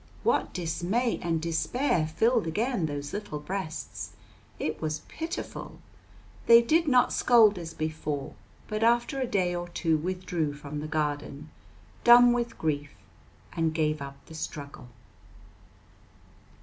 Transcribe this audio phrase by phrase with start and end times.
[0.23, 4.13] What dismay and despair filled again those little breasts!
[4.57, 5.79] It was pitiful.
[6.47, 8.33] They did not scold as before,
[8.67, 11.51] but after a day or two withdrew from the garden,
[12.03, 12.95] dumb with grief,
[13.53, 14.87] and gave up the struggle.